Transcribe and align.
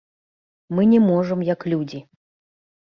Мы 0.77 0.81
не 0.95 0.99
можам, 1.09 1.45
як 1.53 1.69
людзі. 1.75 2.05